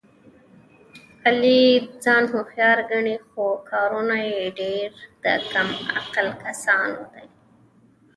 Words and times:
علي 1.25 1.61
ځان 2.03 2.23
هوښیار 2.31 2.79
ګڼي، 2.91 3.15
خو 3.27 3.43
کارونه 3.69 4.15
یې 4.29 4.39
ډېر 4.59 4.87
د 5.23 5.25
کم 5.51 5.67
عقله 5.97 6.33
کسانو 6.45 7.01
دي. 7.13 7.25